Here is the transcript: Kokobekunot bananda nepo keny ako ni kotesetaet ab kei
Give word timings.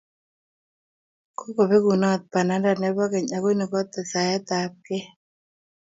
Kokobekunot 1.37 2.21
bananda 2.31 2.71
nepo 2.81 3.03
keny 3.11 3.29
ako 3.35 3.49
ni 3.57 3.65
kotesetaet 3.71 4.47
ab 4.59 4.73
kei 4.85 5.05